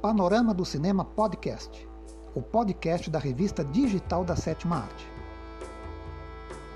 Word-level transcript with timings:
Panorama 0.00 0.54
do 0.54 0.64
Cinema 0.64 1.04
Podcast, 1.04 1.88
o 2.32 2.40
podcast 2.40 3.10
da 3.10 3.18
revista 3.18 3.64
digital 3.64 4.24
da 4.24 4.36
Sétima 4.36 4.76
Arte. 4.76 5.08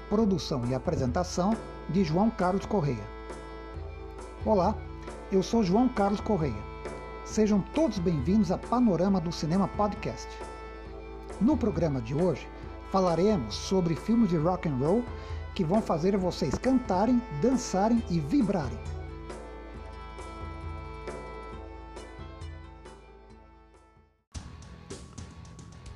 Produção 0.09 0.67
e 0.67 0.75
apresentação 0.75 1.57
de 1.89 2.03
João 2.03 2.31
Carlos 2.31 2.67
Correia. 2.67 3.05
Olá, 4.45 4.75
eu 5.31 5.41
sou 5.41 5.63
João 5.63 5.89
Carlos 5.89 6.21
Correia. 6.21 6.53
Sejam 7.25 7.61
todos 7.73 8.01
bem-vindos 8.01 8.51
a 8.51 8.59
Panorama 8.59 9.21
do 9.21 9.31
Cinema 9.31 9.69
Podcast. 9.69 10.29
No 11.41 11.57
programa 11.57 12.03
de 12.03 12.17
hoje, 12.17 12.49
falaremos 12.91 13.55
sobre 13.55 13.95
filmes 13.95 14.31
de 14.31 14.37
rock 14.37 14.69
and 14.69 14.79
roll 14.79 15.05
que 15.55 15.63
vão 15.63 15.81
fazer 15.81 16.17
vocês 16.17 16.59
cantarem, 16.59 17.23
dançarem 17.41 18.03
e 18.11 18.19
vibrarem. 18.19 18.81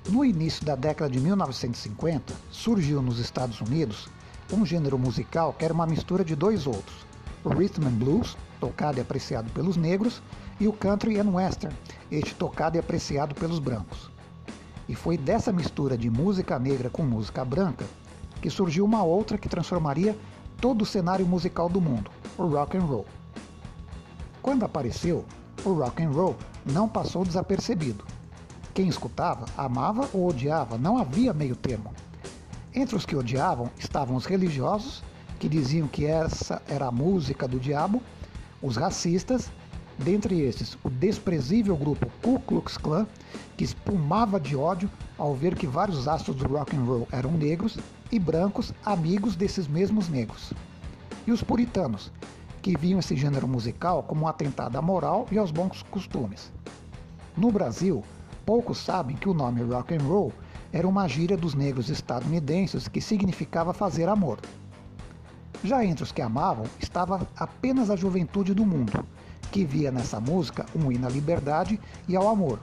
No 0.08 0.24
início 0.24 0.64
da 0.64 0.76
década 0.76 1.10
de 1.10 1.18
1950, 1.18 2.32
surgiu 2.52 3.02
nos 3.02 3.18
Estados 3.18 3.60
Unidos 3.60 4.08
um 4.52 4.64
gênero 4.64 4.96
musical 4.96 5.52
que 5.52 5.64
era 5.64 5.74
uma 5.74 5.84
mistura 5.84 6.24
de 6.24 6.36
dois 6.36 6.64
outros: 6.64 7.04
o 7.42 7.48
rhythm 7.48 7.88
and 7.88 7.98
blues, 7.98 8.36
tocado 8.60 8.98
e 8.98 9.00
apreciado 9.00 9.50
pelos 9.50 9.76
negros, 9.76 10.22
e 10.60 10.68
o 10.68 10.72
country 10.72 11.18
and 11.18 11.28
western, 11.30 11.74
este 12.08 12.36
tocado 12.36 12.76
e 12.76 12.78
apreciado 12.78 13.34
pelos 13.34 13.58
brancos. 13.58 14.08
E 14.88 14.94
foi 14.94 15.18
dessa 15.18 15.52
mistura 15.52 15.98
de 15.98 16.08
música 16.08 16.56
negra 16.56 16.88
com 16.88 17.02
música 17.02 17.44
branca 17.44 17.84
que 18.40 18.48
surgiu 18.48 18.84
uma 18.84 19.02
outra 19.02 19.36
que 19.36 19.48
transformaria 19.48 20.16
todo 20.60 20.82
o 20.82 20.86
cenário 20.86 21.26
musical 21.26 21.68
do 21.68 21.80
mundo, 21.80 22.12
o 22.38 22.46
rock 22.46 22.76
and 22.76 22.84
roll. 22.84 23.06
Quando 24.40 24.64
apareceu, 24.64 25.24
o 25.64 25.72
rock 25.72 26.00
and 26.00 26.10
roll 26.10 26.36
não 26.64 26.88
passou 26.88 27.24
desapercebido. 27.24 28.04
Quem 28.76 28.88
escutava, 28.88 29.46
amava 29.56 30.06
ou 30.12 30.28
odiava, 30.28 30.76
não 30.76 30.98
havia 30.98 31.32
meio 31.32 31.56
termo. 31.56 31.94
Entre 32.74 32.94
os 32.94 33.06
que 33.06 33.16
odiavam 33.16 33.70
estavam 33.78 34.14
os 34.14 34.26
religiosos, 34.26 35.02
que 35.38 35.48
diziam 35.48 35.88
que 35.88 36.04
essa 36.04 36.60
era 36.68 36.88
a 36.88 36.92
música 36.92 37.48
do 37.48 37.58
diabo, 37.58 38.02
os 38.60 38.76
racistas, 38.76 39.50
dentre 39.96 40.42
esses 40.42 40.76
o 40.84 40.90
desprezível 40.90 41.74
grupo 41.74 42.06
Ku 42.20 42.38
Klux 42.40 42.76
Klan, 42.76 43.06
que 43.56 43.64
espumava 43.64 44.38
de 44.38 44.54
ódio 44.54 44.90
ao 45.16 45.34
ver 45.34 45.54
que 45.54 45.66
vários 45.66 46.06
astros 46.06 46.36
do 46.36 46.46
rock 46.46 46.76
and 46.76 46.84
roll 46.84 47.08
eram 47.10 47.30
negros 47.30 47.78
e 48.12 48.18
brancos 48.18 48.74
amigos 48.84 49.36
desses 49.36 49.66
mesmos 49.66 50.10
negros. 50.10 50.52
E 51.26 51.32
os 51.32 51.42
puritanos, 51.42 52.12
que 52.60 52.76
viam 52.76 53.00
esse 53.00 53.16
gênero 53.16 53.48
musical 53.48 54.02
como 54.02 54.26
um 54.26 54.28
atentado 54.28 54.76
à 54.76 54.82
moral 54.82 55.26
e 55.32 55.38
aos 55.38 55.50
bons 55.50 55.82
costumes. 55.84 56.52
No 57.34 57.50
Brasil, 57.50 58.04
Poucos 58.46 58.78
sabem 58.78 59.16
que 59.16 59.28
o 59.28 59.34
nome 59.34 59.60
rock 59.64 59.92
and 59.92 60.02
roll 60.04 60.32
era 60.72 60.86
uma 60.86 61.08
gíria 61.08 61.36
dos 61.36 61.52
negros 61.52 61.90
estadunidenses 61.90 62.86
que 62.86 63.00
significava 63.00 63.74
fazer 63.74 64.08
amor. 64.08 64.38
Já 65.64 65.84
entre 65.84 66.04
os 66.04 66.12
que 66.12 66.22
amavam 66.22 66.64
estava 66.78 67.26
apenas 67.36 67.90
a 67.90 67.96
juventude 67.96 68.54
do 68.54 68.64
mundo, 68.64 69.04
que 69.50 69.64
via 69.64 69.90
nessa 69.90 70.20
música 70.20 70.64
um 70.76 70.92
hino 70.92 71.08
à 71.08 71.10
liberdade 71.10 71.80
e 72.06 72.14
ao 72.14 72.28
amor. 72.28 72.60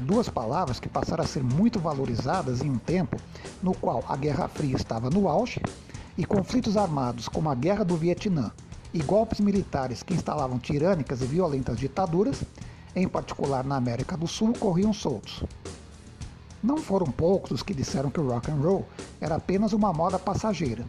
Duas 0.00 0.28
palavras 0.28 0.78
que 0.78 0.88
passaram 0.88 1.24
a 1.24 1.26
ser 1.26 1.42
muito 1.42 1.80
valorizadas 1.80 2.62
em 2.62 2.70
um 2.70 2.78
tempo 2.78 3.16
no 3.60 3.74
qual 3.74 4.04
a 4.08 4.16
Guerra 4.16 4.46
Fria 4.46 4.76
estava 4.76 5.10
no 5.10 5.26
auge 5.26 5.60
e 6.16 6.24
conflitos 6.24 6.76
armados 6.76 7.26
como 7.26 7.50
a 7.50 7.54
Guerra 7.56 7.84
do 7.84 7.96
Vietnã 7.96 8.52
e 8.94 9.02
golpes 9.02 9.40
militares 9.40 10.04
que 10.04 10.14
instalavam 10.14 10.56
tirânicas 10.60 11.20
e 11.20 11.26
violentas 11.26 11.80
ditaduras 11.80 12.44
em 12.96 13.06
particular 13.06 13.62
na 13.62 13.76
América 13.76 14.16
do 14.16 14.26
Sul, 14.26 14.54
corriam 14.58 14.92
soltos. 14.92 15.44
Não 16.62 16.78
foram 16.78 17.06
poucos 17.06 17.50
os 17.50 17.62
que 17.62 17.74
disseram 17.74 18.10
que 18.10 18.18
o 18.18 18.28
rock 18.28 18.50
and 18.50 18.56
roll 18.56 18.86
era 19.20 19.36
apenas 19.36 19.74
uma 19.74 19.92
moda 19.92 20.18
passageira. 20.18 20.86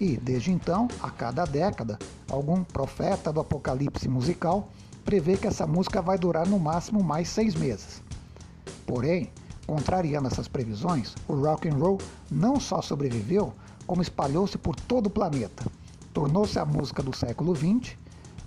E, 0.00 0.16
desde 0.16 0.50
então, 0.50 0.88
a 1.00 1.08
cada 1.08 1.44
década, 1.44 1.96
algum 2.28 2.64
profeta 2.64 3.32
do 3.32 3.38
apocalipse 3.38 4.08
musical 4.08 4.68
prevê 5.04 5.36
que 5.36 5.46
essa 5.46 5.64
música 5.64 6.02
vai 6.02 6.18
durar 6.18 6.46
no 6.48 6.58
máximo 6.58 7.02
mais 7.04 7.28
seis 7.28 7.54
meses. 7.54 8.02
Porém, 8.84 9.30
contrariando 9.64 10.26
essas 10.26 10.48
previsões, 10.48 11.14
o 11.28 11.34
rock 11.34 11.68
and 11.68 11.76
roll 11.76 11.98
não 12.28 12.58
só 12.58 12.82
sobreviveu, 12.82 13.54
como 13.86 14.02
espalhou-se 14.02 14.58
por 14.58 14.74
todo 14.74 15.06
o 15.06 15.10
planeta. 15.10 15.64
Tornou-se 16.12 16.58
a 16.58 16.64
música 16.64 17.02
do 17.02 17.14
século 17.16 17.54
XX 17.54 17.96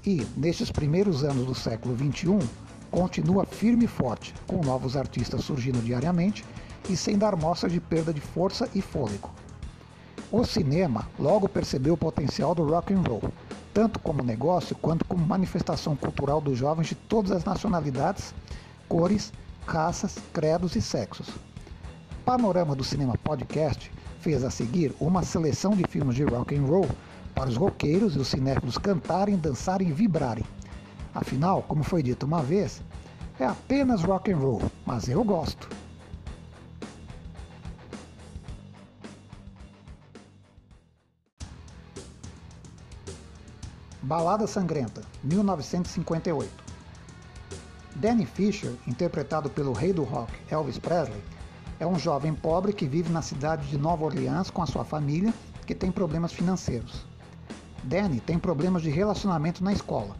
e, 0.05 0.27
nestes 0.35 0.69
primeiros 0.69 1.23
anos 1.23 1.45
do 1.45 1.55
século 1.55 1.95
XXI, 1.95 2.66
continua 2.91 3.45
firme 3.45 3.85
e 3.85 3.87
forte, 3.87 4.33
com 4.45 4.61
novos 4.63 4.95
artistas 4.95 5.43
surgindo 5.43 5.83
diariamente 5.83 6.45
e 6.89 6.95
sem 6.95 7.17
dar 7.17 7.35
mostra 7.35 7.69
de 7.69 7.79
perda 7.79 8.13
de 8.13 8.21
força 8.21 8.69
e 8.73 8.81
fôlego. 8.81 9.29
O 10.31 10.43
cinema 10.45 11.07
logo 11.17 11.47
percebeu 11.47 11.93
o 11.93 11.97
potencial 11.97 12.53
do 12.53 12.65
rock 12.65 12.93
and 12.93 13.01
roll, 13.07 13.23
tanto 13.73 13.99
como 13.99 14.23
negócio 14.23 14.75
quanto 14.75 15.05
como 15.05 15.25
manifestação 15.25 15.95
cultural 15.95 16.41
dos 16.41 16.57
jovens 16.57 16.87
de 16.87 16.95
todas 16.95 17.31
as 17.31 17.45
nacionalidades, 17.45 18.33
cores, 18.89 19.31
raças, 19.65 20.17
credos 20.33 20.75
e 20.75 20.81
sexos. 20.81 21.27
Panorama 22.25 22.75
do 22.75 22.83
Cinema 22.83 23.17
Podcast 23.23 23.91
fez 24.19 24.43
a 24.43 24.49
seguir 24.49 24.93
uma 24.99 25.23
seleção 25.23 25.71
de 25.71 25.85
filmes 25.87 26.15
de 26.15 26.23
rock 26.23 26.55
and 26.55 26.63
roll 26.63 26.87
para 27.33 27.49
os 27.49 27.55
roqueiros 27.55 28.15
e 28.15 28.19
os 28.19 28.27
cinéfilos 28.27 28.77
cantarem, 28.77 29.37
dançarem 29.37 29.89
e 29.89 29.93
vibrarem 29.93 30.43
Afinal, 31.17 31.63
como 31.63 31.83
foi 31.83 32.03
dito 32.03 32.27
uma 32.27 32.43
vez, 32.43 32.79
é 33.39 33.45
apenas 33.47 34.03
rock 34.03 34.31
and 34.31 34.37
roll, 34.37 34.61
mas 34.85 35.09
eu 35.09 35.23
gosto. 35.23 35.67
Balada 44.03 44.45
Sangrenta, 44.45 45.01
1958. 45.23 46.51
Danny 47.95 48.27
Fisher, 48.27 48.75
interpretado 48.85 49.49
pelo 49.49 49.73
rei 49.73 49.91
do 49.91 50.03
rock 50.03 50.31
Elvis 50.51 50.77
Presley, 50.77 51.19
é 51.79 51.87
um 51.87 51.97
jovem 51.97 52.35
pobre 52.35 52.71
que 52.71 52.87
vive 52.87 53.11
na 53.11 53.23
cidade 53.23 53.67
de 53.67 53.77
Nova 53.79 54.05
Orleans 54.05 54.51
com 54.51 54.61
a 54.61 54.67
sua 54.67 54.85
família, 54.85 55.33
que 55.65 55.73
tem 55.73 55.91
problemas 55.91 56.31
financeiros. 56.31 57.07
Danny 57.83 58.19
tem 58.19 58.37
problemas 58.37 58.83
de 58.83 58.91
relacionamento 58.91 59.63
na 59.63 59.73
escola 59.73 60.15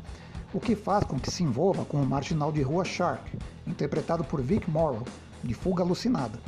o 0.53 0.59
que 0.59 0.75
faz 0.75 1.03
com 1.03 1.19
que 1.19 1.29
se 1.29 1.43
envolva 1.43 1.83
com 1.85 2.01
o 2.01 2.05
marginal 2.05 2.51
de 2.51 2.61
rua 2.61 2.85
Shark, 2.85 3.37
interpretado 3.65 4.23
por 4.23 4.41
Vic 4.41 4.69
Morrow, 4.69 5.03
de 5.43 5.53
Fuga 5.53 5.83
Alucinada. 5.83 6.39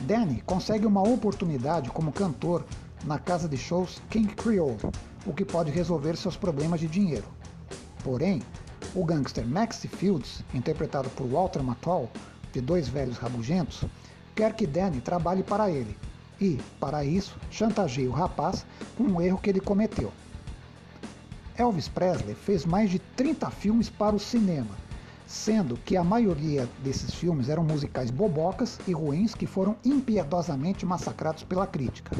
Danny 0.00 0.42
consegue 0.46 0.86
uma 0.86 1.02
oportunidade 1.02 1.90
como 1.90 2.12
cantor 2.12 2.64
na 3.04 3.18
casa 3.18 3.48
de 3.48 3.56
shows 3.56 4.00
King 4.10 4.34
Creole, 4.34 4.78
o 5.26 5.32
que 5.32 5.44
pode 5.44 5.70
resolver 5.70 6.16
seus 6.16 6.36
problemas 6.36 6.80
de 6.80 6.88
dinheiro. 6.88 7.26
Porém, 8.02 8.42
o 8.94 9.04
gangster 9.04 9.46
Maxie 9.46 9.88
Fields, 9.88 10.42
interpretado 10.52 11.08
por 11.10 11.26
Walter 11.26 11.62
Matthau, 11.62 12.10
de 12.52 12.60
dois 12.60 12.88
velhos 12.88 13.18
rabugentos, 13.18 13.84
quer 14.34 14.54
que 14.54 14.66
Danny 14.66 15.00
trabalhe 15.00 15.42
para 15.42 15.70
ele 15.70 15.96
e, 16.40 16.58
para 16.80 17.04
isso, 17.04 17.38
chantageia 17.50 18.10
o 18.10 18.12
rapaz 18.12 18.66
com 18.96 19.04
um 19.04 19.20
erro 19.20 19.38
que 19.38 19.50
ele 19.50 19.60
cometeu. 19.60 20.12
Elvis 21.56 21.88
Presley 21.88 22.34
fez 22.34 22.64
mais 22.64 22.90
de 22.90 22.98
30 22.98 23.50
filmes 23.50 23.90
para 23.90 24.16
o 24.16 24.18
cinema, 24.18 24.74
sendo 25.26 25.76
que 25.76 25.96
a 25.96 26.04
maioria 26.04 26.68
desses 26.82 27.14
filmes 27.14 27.48
eram 27.48 27.62
musicais 27.62 28.10
bobocas 28.10 28.78
e 28.86 28.92
ruins 28.92 29.34
que 29.34 29.46
foram 29.46 29.76
impiedosamente 29.84 30.86
massacrados 30.86 31.42
pela 31.42 31.66
crítica, 31.66 32.16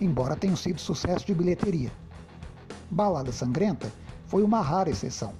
embora 0.00 0.36
tenham 0.36 0.56
sido 0.56 0.80
sucesso 0.80 1.26
de 1.26 1.34
bilheteria. 1.34 1.90
Balada 2.90 3.32
Sangrenta 3.32 3.90
foi 4.26 4.42
uma 4.42 4.60
rara 4.60 4.90
exceção. 4.90 5.32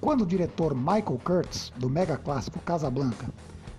Quando 0.00 0.22
o 0.22 0.26
diretor 0.26 0.74
Michael 0.74 1.20
Curtis, 1.24 1.72
do 1.76 1.88
mega 1.88 2.16
clássico 2.16 2.58
Casablanca, 2.60 3.28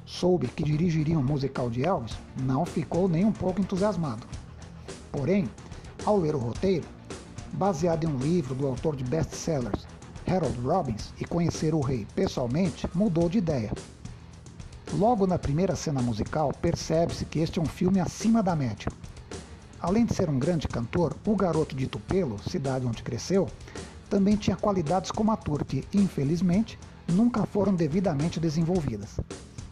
soube 0.06 0.48
que 0.48 0.64
dirigiria 0.64 1.18
um 1.18 1.24
musical 1.24 1.70
de 1.70 1.84
Elvis, 1.84 2.18
não 2.42 2.66
ficou 2.66 3.08
nem 3.08 3.26
um 3.26 3.32
pouco 3.32 3.62
entusiasmado. 3.62 4.26
Porém, 5.12 5.50
ao 6.06 6.18
ler 6.18 6.36
o 6.36 6.40
roteiro, 6.40 6.86
baseado 7.54 8.04
em 8.04 8.08
um 8.08 8.18
livro 8.18 8.56
do 8.56 8.68
autor 8.68 8.96
de 8.96 9.04
best-sellers 9.04 9.86
Harold 10.28 10.60
Robbins 10.62 11.14
e 11.20 11.26
conhecer 11.26 11.74
o 11.74 11.80
rei 11.80 12.08
pessoalmente, 12.16 12.88
mudou 12.94 13.30
de 13.30 13.38
ideia. 13.38 13.72
Logo 14.94 15.28
na 15.28 15.38
primeira 15.38 15.76
cena 15.76 16.02
musical, 16.02 16.52
percebe-se 16.54 17.26
que 17.26 17.40
este 17.40 17.60
é 17.60 17.62
um 17.62 17.66
filme 17.66 18.00
acima 18.00 18.42
da 18.42 18.56
média. 18.56 18.88
Além 19.80 20.06
de 20.06 20.14
ser 20.14 20.30
um 20.30 20.40
grande 20.40 20.68
cantor, 20.68 21.16
o 21.26 21.36
garoto 21.36 21.76
de 21.76 21.88
Tupelo, 21.88 22.40
cidade 22.50 22.86
onde 22.86 23.04
cresceu, 23.04 23.48
também 24.10 24.36
tinha 24.36 24.56
qualidades 24.56 25.12
como 25.12 25.32
ator 25.32 25.66
que, 25.66 25.84
infelizmente, 25.94 26.80
nunca 27.08 27.46
foram 27.46 27.74
devidamente 27.74 28.40
desenvolvidas. 28.40 29.20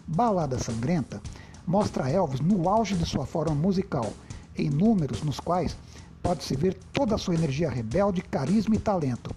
Balada 0.08 0.60
Sangrenta 0.60 1.22
mostra 1.66 2.10
Elvis 2.10 2.42
no 2.42 2.68
auge 2.68 2.96
de 2.96 3.06
sua 3.06 3.26
forma 3.26 3.56
musical, 3.56 4.12
em 4.58 4.70
números 4.70 5.24
nos 5.24 5.40
quais 5.40 5.78
pode-se 6.22 6.56
ver 6.56 6.78
toda 6.94 7.16
a 7.16 7.18
sua 7.18 7.36
energia 7.36 7.70
rebelde, 7.70 8.22
carisma 8.22 8.76
e 8.76 8.80
talento, 8.80 9.34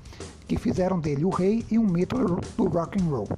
que 0.46 0.58
fizeram 0.58 1.00
dele 1.00 1.24
o 1.24 1.30
rei 1.30 1.64
e 1.70 1.78
um 1.78 1.86
mito 1.86 2.16
do 2.56 2.68
rock 2.68 3.00
and 3.00 3.06
roll. 3.06 3.28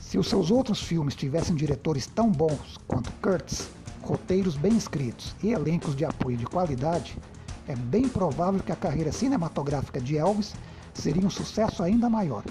Se 0.00 0.18
os 0.18 0.28
seus 0.28 0.50
outros 0.50 0.80
filmes 0.80 1.14
tivessem 1.14 1.56
diretores 1.56 2.06
tão 2.06 2.30
bons 2.30 2.78
quanto 2.86 3.10
Kurtz, 3.20 3.68
roteiros 4.02 4.56
bem 4.56 4.76
escritos 4.76 5.34
e 5.42 5.50
elencos 5.50 5.96
de 5.96 6.04
apoio 6.04 6.36
de 6.36 6.46
qualidade, 6.46 7.18
é 7.66 7.74
bem 7.74 8.08
provável 8.08 8.60
que 8.60 8.70
a 8.70 8.76
carreira 8.76 9.10
cinematográfica 9.10 10.00
de 10.00 10.16
Elvis 10.16 10.54
seria 10.94 11.26
um 11.26 11.30
sucesso 11.30 11.82
ainda 11.82 12.08
maior. 12.08 12.44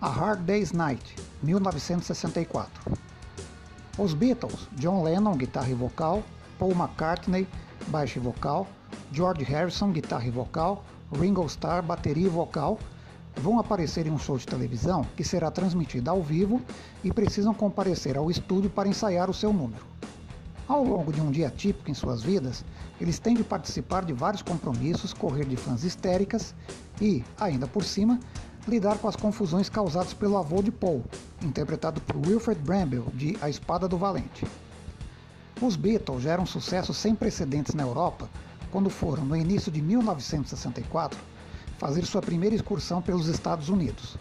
A 0.00 0.08
Hard 0.08 0.42
Day's 0.44 0.70
Night, 0.70 1.16
1964. 1.42 3.05
Os 3.98 4.12
Beatles, 4.12 4.68
John 4.72 5.02
Lennon, 5.02 5.34
guitarra 5.38 5.70
e 5.70 5.74
vocal, 5.74 6.22
Paul 6.58 6.72
McCartney, 6.72 7.48
baixo 7.86 8.18
e 8.18 8.20
vocal, 8.20 8.66
George 9.10 9.42
Harrison, 9.42 9.90
guitarra 9.90 10.26
e 10.26 10.30
vocal, 10.30 10.84
Ringo 11.18 11.46
Starr, 11.46 11.82
bateria 11.82 12.26
e 12.26 12.28
vocal, 12.28 12.78
vão 13.36 13.58
aparecer 13.58 14.06
em 14.06 14.10
um 14.10 14.18
show 14.18 14.36
de 14.36 14.44
televisão 14.44 15.02
que 15.16 15.24
será 15.24 15.50
transmitido 15.50 16.10
ao 16.10 16.22
vivo 16.22 16.60
e 17.02 17.10
precisam 17.10 17.54
comparecer 17.54 18.18
ao 18.18 18.30
estúdio 18.30 18.68
para 18.68 18.86
ensaiar 18.86 19.30
o 19.30 19.34
seu 19.34 19.50
número. 19.50 19.82
Ao 20.68 20.84
longo 20.84 21.10
de 21.10 21.22
um 21.22 21.30
dia 21.30 21.48
típico 21.48 21.90
em 21.90 21.94
suas 21.94 22.22
vidas, 22.22 22.66
eles 23.00 23.18
têm 23.18 23.34
de 23.34 23.44
participar 23.44 24.04
de 24.04 24.12
vários 24.12 24.42
compromissos, 24.42 25.14
correr 25.14 25.46
de 25.46 25.56
fãs 25.56 25.84
histéricas 25.84 26.54
e, 27.00 27.24
ainda 27.40 27.66
por 27.66 27.82
cima, 27.82 28.20
lidar 28.66 28.98
com 28.98 29.08
as 29.08 29.16
confusões 29.16 29.68
causadas 29.68 30.12
pelo 30.12 30.36
avô 30.36 30.62
de 30.62 30.72
Paul, 30.72 31.04
interpretado 31.42 32.00
por 32.00 32.16
Wilfred 32.16 32.60
Brambell, 32.60 33.06
de 33.14 33.36
A 33.40 33.48
Espada 33.48 33.86
do 33.86 33.96
Valente. 33.96 34.44
Os 35.60 35.76
Beatles 35.76 36.22
já 36.22 36.32
eram 36.32 36.44
sucesso 36.44 36.92
sem 36.92 37.14
precedentes 37.14 37.74
na 37.74 37.84
Europa 37.84 38.28
quando 38.70 38.90
foram, 38.90 39.24
no 39.24 39.36
início 39.36 39.70
de 39.70 39.80
1964, 39.80 41.18
fazer 41.78 42.04
sua 42.04 42.20
primeira 42.20 42.54
excursão 42.54 43.00
pelos 43.00 43.28
Estados 43.28 43.68
Unidos. 43.68 44.16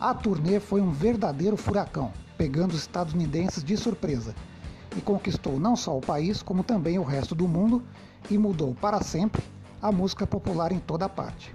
A 0.00 0.14
turnê 0.14 0.60
foi 0.60 0.80
um 0.80 0.90
verdadeiro 0.90 1.56
furacão, 1.56 2.12
pegando 2.36 2.72
os 2.72 2.82
estadunidenses 2.82 3.64
de 3.64 3.76
surpresa, 3.76 4.34
e 4.96 5.00
conquistou 5.00 5.58
não 5.58 5.76
só 5.76 5.96
o 5.96 6.00
país, 6.00 6.42
como 6.42 6.62
também 6.62 6.98
o 6.98 7.04
resto 7.04 7.34
do 7.34 7.48
mundo 7.48 7.82
e 8.30 8.38
mudou 8.38 8.74
para 8.74 9.02
sempre 9.02 9.42
a 9.82 9.92
música 9.92 10.26
popular 10.26 10.72
em 10.72 10.78
toda 10.78 11.08
parte. 11.08 11.52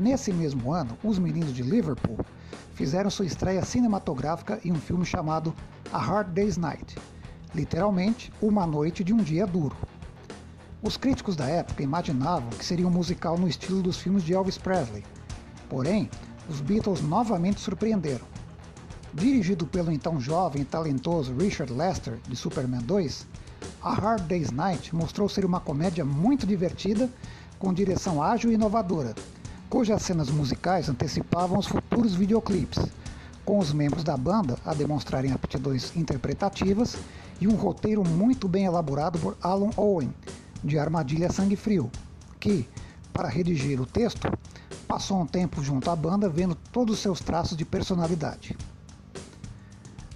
Nesse 0.00 0.32
mesmo 0.32 0.72
ano, 0.72 0.96
os 1.04 1.18
meninos 1.18 1.52
de 1.52 1.62
Liverpool 1.62 2.16
fizeram 2.72 3.10
sua 3.10 3.26
estreia 3.26 3.62
cinematográfica 3.62 4.58
em 4.64 4.72
um 4.72 4.80
filme 4.80 5.04
chamado 5.04 5.54
A 5.92 5.98
Hard 5.98 6.32
Day's 6.32 6.56
Night, 6.56 6.96
literalmente, 7.54 8.32
Uma 8.40 8.66
Noite 8.66 9.04
de 9.04 9.12
um 9.12 9.18
Dia 9.18 9.46
Duro. 9.46 9.76
Os 10.82 10.96
críticos 10.96 11.36
da 11.36 11.44
época 11.44 11.82
imaginavam 11.82 12.48
que 12.48 12.64
seria 12.64 12.88
um 12.88 12.90
musical 12.90 13.36
no 13.36 13.46
estilo 13.46 13.82
dos 13.82 13.98
filmes 13.98 14.22
de 14.22 14.32
Elvis 14.32 14.56
Presley. 14.56 15.04
Porém, 15.68 16.08
os 16.48 16.62
Beatles 16.62 17.02
novamente 17.02 17.60
surpreenderam. 17.60 18.24
Dirigido 19.12 19.66
pelo 19.66 19.92
então 19.92 20.18
jovem 20.18 20.62
e 20.62 20.64
talentoso 20.64 21.36
Richard 21.36 21.74
Lester, 21.74 22.18
de 22.26 22.36
Superman 22.36 22.80
2, 22.84 23.26
A 23.82 23.92
Hard 23.92 24.22
Day's 24.22 24.50
Night 24.50 24.96
mostrou 24.96 25.28
ser 25.28 25.44
uma 25.44 25.60
comédia 25.60 26.06
muito 26.06 26.46
divertida, 26.46 27.06
com 27.58 27.74
direção 27.74 28.22
ágil 28.22 28.50
e 28.50 28.54
inovadora, 28.54 29.14
cujas 29.70 30.02
cenas 30.02 30.28
musicais 30.28 30.88
antecipavam 30.88 31.56
os 31.56 31.68
futuros 31.68 32.12
videoclipes, 32.12 32.84
com 33.44 33.60
os 33.60 33.72
membros 33.72 34.02
da 34.02 34.16
banda 34.16 34.58
a 34.66 34.74
demonstrarem 34.74 35.30
aptidões 35.30 35.96
interpretativas 35.96 36.96
e 37.40 37.46
um 37.46 37.54
roteiro 37.54 38.02
muito 38.02 38.48
bem 38.48 38.64
elaborado 38.64 39.16
por 39.20 39.38
Alan 39.40 39.70
Owen, 39.76 40.12
de 40.64 40.76
Armadilha 40.76 41.30
Sangue 41.30 41.54
Frio, 41.54 41.88
que, 42.40 42.68
para 43.12 43.28
redigir 43.28 43.80
o 43.80 43.86
texto, 43.86 44.28
passou 44.88 45.20
um 45.20 45.26
tempo 45.26 45.62
junto 45.62 45.88
à 45.88 45.94
banda 45.94 46.28
vendo 46.28 46.56
todos 46.72 46.96
os 46.96 47.00
seus 47.00 47.20
traços 47.20 47.56
de 47.56 47.64
personalidade. 47.64 48.58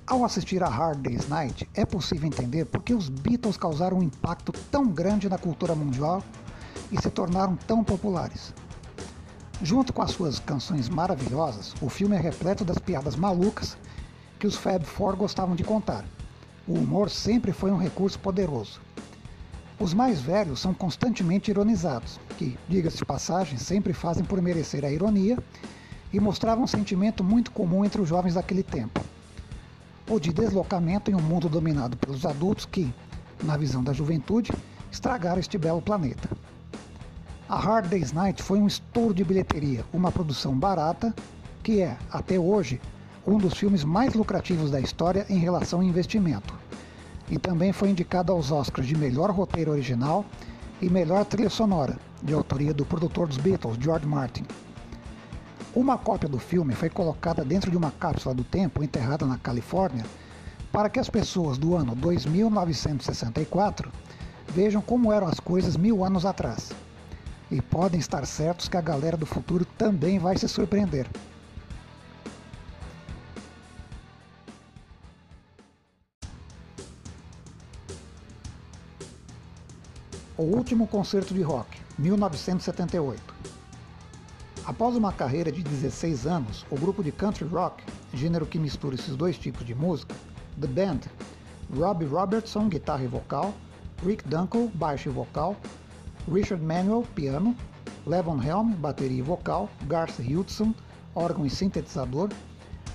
Ao 0.04 0.24
assistir 0.24 0.64
a 0.64 0.68
Hard 0.68 0.98
Day's 1.00 1.28
Night, 1.28 1.68
é 1.74 1.86
possível 1.86 2.26
entender 2.26 2.64
por 2.64 2.82
que 2.82 2.92
os 2.92 3.08
Beatles 3.08 3.56
causaram 3.56 3.98
um 3.98 4.02
impacto 4.02 4.52
tão 4.70 4.88
grande 4.88 5.28
na 5.28 5.38
cultura 5.38 5.76
mundial 5.76 6.22
e 6.90 7.00
se 7.00 7.08
tornaram 7.08 7.56
tão 7.56 7.84
populares. 7.84 8.52
Junto 9.62 9.92
com 9.92 10.02
as 10.02 10.10
suas 10.10 10.40
canções 10.40 10.88
maravilhosas, 10.88 11.74
o 11.80 11.88
filme 11.88 12.16
é 12.16 12.20
repleto 12.20 12.64
das 12.64 12.78
piadas 12.78 13.14
malucas 13.14 13.76
que 14.38 14.46
os 14.46 14.56
Fab 14.56 14.84
Four 14.84 15.16
gostavam 15.16 15.54
de 15.54 15.62
contar. 15.62 16.04
O 16.66 16.74
humor 16.74 17.08
sempre 17.08 17.52
foi 17.52 17.70
um 17.70 17.78
recurso 17.78 18.18
poderoso. 18.18 18.80
Os 19.78 19.94
mais 19.94 20.20
velhos 20.20 20.60
são 20.60 20.74
constantemente 20.74 21.50
ironizados, 21.50 22.18
que, 22.36 22.58
diga-se 22.68 22.98
de 22.98 23.04
passagem, 23.04 23.56
sempre 23.56 23.92
fazem 23.92 24.24
por 24.24 24.42
merecer 24.42 24.84
a 24.84 24.90
ironia 24.90 25.38
e 26.12 26.18
mostravam 26.18 26.64
um 26.64 26.68
sentimento 26.68 27.22
muito 27.22 27.50
comum 27.52 27.84
entre 27.84 28.00
os 28.00 28.08
jovens 28.08 28.34
daquele 28.34 28.62
tempo. 28.62 29.00
O 30.08 30.18
de 30.18 30.32
deslocamento 30.32 31.10
em 31.10 31.14
um 31.14 31.22
mundo 31.22 31.48
dominado 31.48 31.96
pelos 31.96 32.26
adultos 32.26 32.66
que, 32.66 32.92
na 33.42 33.56
visão 33.56 33.82
da 33.82 33.92
juventude, 33.92 34.52
estragaram 34.90 35.40
este 35.40 35.56
belo 35.58 35.80
planeta. 35.80 36.28
A 37.46 37.56
Hard 37.56 37.88
Day's 37.88 38.10
Night 38.10 38.42
foi 38.42 38.58
um 38.58 38.66
estouro 38.66 39.12
de 39.12 39.22
bilheteria, 39.22 39.84
uma 39.92 40.10
produção 40.10 40.58
barata 40.58 41.14
que 41.62 41.82
é, 41.82 41.98
até 42.10 42.38
hoje, 42.38 42.80
um 43.26 43.36
dos 43.36 43.52
filmes 43.54 43.84
mais 43.84 44.14
lucrativos 44.14 44.70
da 44.70 44.80
história 44.80 45.26
em 45.28 45.36
relação 45.36 45.80
ao 45.80 45.84
investimento 45.84 46.54
e 47.28 47.38
também 47.38 47.70
foi 47.70 47.90
indicado 47.90 48.32
aos 48.32 48.50
Oscars 48.50 48.86
de 48.86 48.96
melhor 48.96 49.30
roteiro 49.30 49.72
original 49.72 50.24
e 50.80 50.88
melhor 50.88 51.26
trilha 51.26 51.50
sonora, 51.50 51.98
de 52.22 52.32
autoria 52.32 52.72
do 52.72 52.86
produtor 52.86 53.28
dos 53.28 53.36
Beatles, 53.36 53.76
George 53.78 54.06
Martin. 54.06 54.46
Uma 55.74 55.98
cópia 55.98 56.28
do 56.28 56.38
filme 56.38 56.74
foi 56.74 56.88
colocada 56.88 57.44
dentro 57.44 57.70
de 57.70 57.76
uma 57.76 57.90
cápsula 57.90 58.34
do 58.34 58.44
tempo 58.44 58.82
enterrada 58.82 59.26
na 59.26 59.36
Califórnia 59.36 60.04
para 60.72 60.88
que 60.88 60.98
as 60.98 61.10
pessoas 61.10 61.58
do 61.58 61.76
ano 61.76 61.94
2964 61.94 63.92
vejam 64.48 64.80
como 64.80 65.12
eram 65.12 65.26
as 65.26 65.40
coisas 65.40 65.76
mil 65.76 66.02
anos 66.04 66.24
atrás. 66.24 66.70
E 67.50 67.60
podem 67.60 68.00
estar 68.00 68.26
certos 68.26 68.68
que 68.68 68.76
a 68.76 68.80
galera 68.80 69.16
do 69.16 69.26
futuro 69.26 69.64
também 69.76 70.18
vai 70.18 70.36
se 70.36 70.48
surpreender. 70.48 71.06
O 80.36 80.42
Último 80.42 80.86
Concerto 80.88 81.32
de 81.32 81.42
Rock, 81.42 81.78
1978. 81.96 83.34
Após 84.66 84.96
uma 84.96 85.12
carreira 85.12 85.52
de 85.52 85.62
16 85.62 86.26
anos, 86.26 86.66
o 86.70 86.76
grupo 86.76 87.04
de 87.04 87.12
country 87.12 87.44
rock, 87.44 87.84
gênero 88.12 88.46
que 88.46 88.58
mistura 88.58 88.94
esses 88.94 89.14
dois 89.14 89.38
tipos 89.38 89.64
de 89.64 89.74
música, 89.74 90.14
The 90.60 90.66
Band, 90.66 91.00
Robbie 91.72 92.06
Robertson, 92.06 92.68
guitarra 92.68 93.04
e 93.04 93.06
vocal, 93.06 93.54
Rick 94.04 94.26
Dunkel, 94.26 94.70
baixo 94.74 95.08
e 95.08 95.12
vocal, 95.12 95.56
Richard 96.30 96.64
Manuel, 96.64 97.04
piano, 97.14 97.54
Levon 98.06 98.42
Helm, 98.42 98.72
bateria 98.72 99.18
e 99.18 99.22
vocal, 99.22 99.68
Garth 99.86 100.18
Hudson, 100.20 100.74
órgão 101.14 101.44
e 101.44 101.50
sintetizador, 101.50 102.30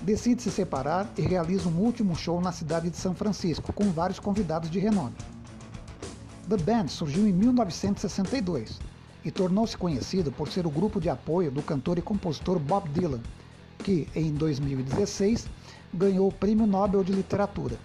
decide 0.02 0.42
se 0.42 0.50
separar 0.50 1.08
e 1.16 1.22
realiza 1.22 1.68
um 1.68 1.78
último 1.78 2.16
show 2.16 2.40
na 2.40 2.52
cidade 2.52 2.90
de 2.90 2.96
São 2.96 3.14
Francisco, 3.14 3.72
com 3.72 3.90
vários 3.90 4.18
convidados 4.18 4.70
de 4.70 4.78
renome. 4.78 5.14
The 6.48 6.56
Band 6.56 6.88
surgiu 6.88 7.28
em 7.28 7.32
1962 7.32 8.80
e 9.24 9.30
tornou-se 9.30 9.76
conhecido 9.76 10.32
por 10.32 10.48
ser 10.48 10.66
o 10.66 10.70
grupo 10.70 11.00
de 11.00 11.08
apoio 11.08 11.50
do 11.50 11.62
cantor 11.62 11.98
e 11.98 12.02
compositor 12.02 12.58
Bob 12.58 12.88
Dylan, 12.88 13.20
que 13.78 14.08
em 14.14 14.32
2016 14.32 15.46
ganhou 15.94 16.28
o 16.28 16.32
Prêmio 16.32 16.66
Nobel 16.66 17.04
de 17.04 17.12
Literatura, 17.12 17.76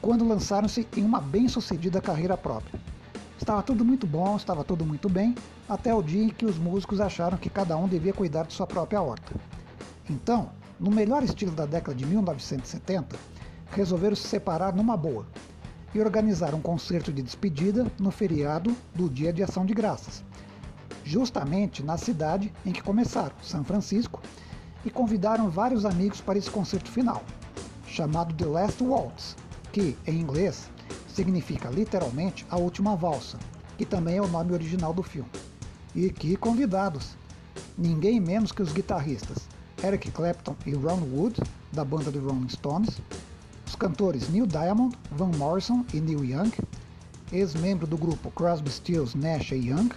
quando 0.00 0.26
lançaram-se 0.26 0.86
em 0.96 1.02
uma 1.02 1.20
bem-sucedida 1.20 2.00
carreira 2.00 2.36
própria. 2.36 2.80
Estava 3.38 3.62
tudo 3.62 3.84
muito 3.84 4.06
bom, 4.06 4.36
estava 4.36 4.64
tudo 4.64 4.84
muito 4.84 5.08
bem, 5.08 5.34
até 5.68 5.94
o 5.94 6.02
dia 6.02 6.24
em 6.24 6.28
que 6.28 6.44
os 6.44 6.58
músicos 6.58 7.00
acharam 7.00 7.38
que 7.38 7.48
cada 7.48 7.76
um 7.76 7.86
devia 7.86 8.12
cuidar 8.12 8.44
de 8.44 8.52
sua 8.52 8.66
própria 8.66 9.00
horta. 9.00 9.32
Então, 10.10 10.50
no 10.78 10.90
melhor 10.90 11.22
estilo 11.22 11.52
da 11.52 11.64
década 11.64 11.96
de 11.96 12.04
1970, 12.04 13.16
resolveram 13.70 14.16
se 14.16 14.26
separar 14.26 14.74
numa 14.74 14.96
boa 14.96 15.24
e 15.94 16.00
organizar 16.00 16.52
um 16.54 16.60
concerto 16.60 17.12
de 17.12 17.22
despedida 17.22 17.86
no 17.98 18.10
feriado 18.10 18.76
do 18.94 19.08
Dia 19.08 19.32
de 19.32 19.42
Ação 19.42 19.64
de 19.64 19.72
Graças, 19.72 20.24
justamente 21.04 21.82
na 21.82 21.96
cidade 21.96 22.52
em 22.66 22.72
que 22.72 22.82
começaram, 22.82 23.34
São 23.42 23.64
Francisco, 23.64 24.20
e 24.84 24.90
convidaram 24.90 25.48
vários 25.48 25.84
amigos 25.84 26.20
para 26.20 26.38
esse 26.38 26.50
concerto 26.50 26.90
final, 26.90 27.22
chamado 27.86 28.34
The 28.34 28.46
Last 28.46 28.82
Waltz, 28.82 29.36
que, 29.72 29.96
em 30.06 30.20
inglês, 30.20 30.68
significa 31.18 31.68
literalmente 31.68 32.46
a 32.48 32.56
última 32.56 32.94
valsa, 32.94 33.38
que 33.76 33.84
também 33.84 34.18
é 34.18 34.22
o 34.22 34.28
nome 34.28 34.52
original 34.52 34.94
do 34.94 35.02
filme. 35.02 35.28
E 35.92 36.10
que 36.10 36.36
convidados! 36.36 37.16
Ninguém 37.76 38.20
menos 38.20 38.52
que 38.52 38.62
os 38.62 38.72
guitarristas 38.72 39.48
Eric 39.82 40.12
Clapton 40.12 40.54
e 40.64 40.74
Ron 40.74 41.00
Wood, 41.12 41.40
da 41.72 41.84
banda 41.84 42.12
de 42.12 42.18
Rolling 42.18 42.48
Stones, 42.48 43.00
os 43.66 43.74
cantores 43.74 44.28
Neil 44.28 44.46
Diamond, 44.46 44.96
Van 45.10 45.32
Morrison 45.36 45.84
e 45.92 46.00
Neil 46.00 46.24
Young, 46.24 46.52
ex-membro 47.32 47.84
do 47.84 47.98
grupo 47.98 48.30
Crosby, 48.30 48.70
Stills, 48.70 49.18
Nash 49.18 49.50
Young, 49.50 49.90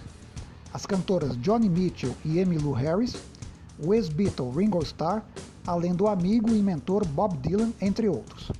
as 0.74 0.86
cantoras 0.86 1.36
Johnny 1.36 1.68
Mitchell 1.68 2.16
e 2.24 2.40
Emmylou 2.40 2.72
Harris, 2.72 3.14
o 3.78 3.94
ex-Beatle 3.94 4.50
Ringo 4.50 4.82
Starr, 4.82 5.22
além 5.64 5.94
do 5.94 6.08
amigo 6.08 6.50
e 6.50 6.60
mentor 6.60 7.06
Bob 7.06 7.36
Dylan, 7.36 7.72
entre 7.80 8.08
outros. 8.08 8.50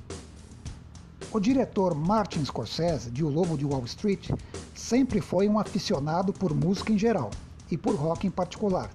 O 1.33 1.39
diretor 1.39 1.95
Martin 1.95 2.45
Scorsese, 2.45 3.09
de 3.09 3.23
O 3.23 3.27
Lobo 3.27 3.57
de 3.57 3.65
Wall 3.65 3.83
Street, 3.85 4.29
sempre 4.75 5.19
foi 5.19 5.49
um 5.49 5.57
aficionado 5.57 6.31
por 6.31 6.53
música 6.53 6.93
em 6.93 6.97
geral 6.97 7.31
e 7.71 7.75
por 7.75 7.95
rock 7.95 8.27
em 8.27 8.29
particular, 8.29 8.91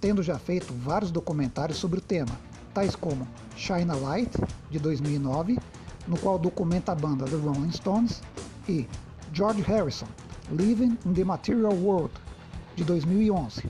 tendo 0.00 0.22
já 0.22 0.38
feito 0.38 0.72
vários 0.72 1.10
documentários 1.10 1.76
sobre 1.76 1.98
o 1.98 2.02
tema, 2.02 2.40
tais 2.72 2.96
como 2.96 3.28
Shine 3.54 3.90
a 3.90 3.96
Light, 3.96 4.32
de 4.70 4.78
2009, 4.78 5.58
no 6.08 6.16
qual 6.16 6.38
documenta 6.38 6.92
a 6.92 6.94
banda 6.94 7.26
The 7.26 7.36
Rolling 7.36 7.72
Stones, 7.72 8.22
e 8.66 8.88
George 9.30 9.60
Harrison, 9.60 10.08
Living 10.50 10.96
in 11.04 11.12
the 11.12 11.22
Material 11.22 11.74
World, 11.74 12.14
de 12.74 12.82
2011, 12.82 13.62